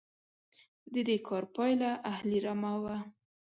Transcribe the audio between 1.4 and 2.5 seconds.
پایله اهلي